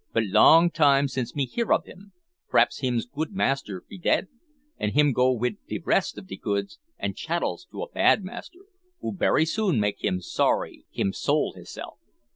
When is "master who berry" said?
8.23-9.45